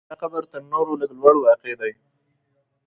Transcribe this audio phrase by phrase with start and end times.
[0.09, 1.93] دا قبر تر نورو لږ لوړ واقع دی.